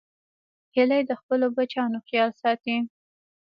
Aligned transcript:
هیلۍ 0.75 1.01
د 1.09 1.11
خپلو 1.21 1.45
بچیانو 1.57 1.99
خیال 2.07 2.31
ساتي 2.41 2.75